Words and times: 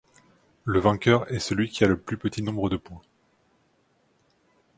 Le 0.65 0.79
vainqueur 0.79 1.31
est 1.31 1.37
celui 1.37 1.69
qui 1.69 1.83
a 1.83 1.87
le 1.87 1.95
plus 1.95 2.17
petit 2.17 2.41
nombre 2.41 2.69
de 2.71 2.77
points. 2.77 3.03